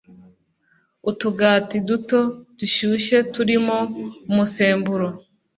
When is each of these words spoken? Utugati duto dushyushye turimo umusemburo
Utugati 1.09 1.75
duto 1.87 2.19
dushyushye 2.57 3.17
turimo 3.33 3.77
umusemburo 4.29 5.07